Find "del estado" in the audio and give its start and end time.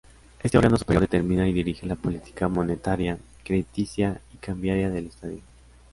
4.89-5.37